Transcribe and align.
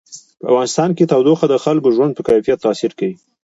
په 0.39 0.45
افغانستان 0.51 0.89
کې 0.97 1.09
تودوخه 1.11 1.45
د 1.49 1.55
خلکو 1.63 1.87
د 1.89 1.93
ژوند 1.95 2.13
په 2.15 2.21
کیفیت 2.29 2.59
تاثیر 2.65 2.91
کوي. 2.99 3.15